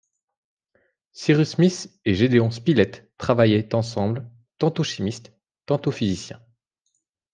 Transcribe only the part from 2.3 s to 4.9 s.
Spilett travaillaient ensemble, tantôt